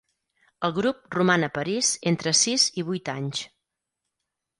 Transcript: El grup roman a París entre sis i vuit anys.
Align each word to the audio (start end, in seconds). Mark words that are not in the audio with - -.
El 0.67 0.71
grup 0.77 1.03
roman 1.15 1.45
a 1.47 1.49
París 1.57 1.91
entre 2.13 2.33
sis 2.39 2.65
i 2.83 2.87
vuit 2.89 3.13
anys. 3.15 3.43